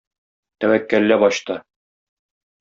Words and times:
Тәвәккәлләп 0.65 1.27
ачты. 1.29 1.59